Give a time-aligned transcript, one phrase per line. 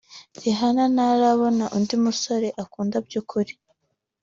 [0.43, 3.53] Rihanna ntarabona undi musore akunda by’ukuri